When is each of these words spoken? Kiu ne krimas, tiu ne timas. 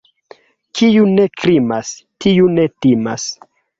Kiu 0.79 1.03
ne 1.17 1.27
krimas, 1.41 1.91
tiu 2.25 2.49
ne 2.57 2.65
timas. 2.87 3.29